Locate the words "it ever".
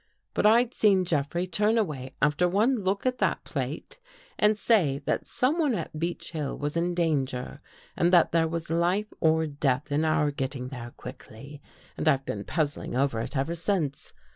13.21-13.53